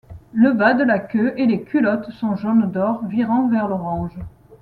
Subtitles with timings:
[0.33, 4.17] Le bas de la queue et les culottes sont jaune d'or virant vers l'orange.